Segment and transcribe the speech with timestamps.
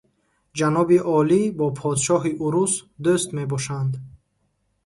[0.57, 3.91] Ҷаноби олӣ бо подшоҳи урус дӯст мебошанд.